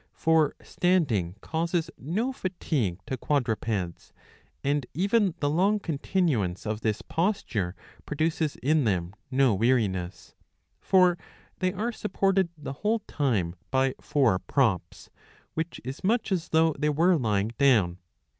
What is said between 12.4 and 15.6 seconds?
the whole time by four props, 689b. 124 iv. 10.